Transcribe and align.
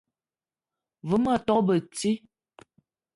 Ve 1.09 1.15
ma 1.23 1.35
tok 1.45 1.61
beti 1.67 2.11